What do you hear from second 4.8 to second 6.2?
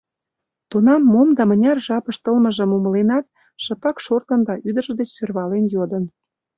деч сӧрвален йодын: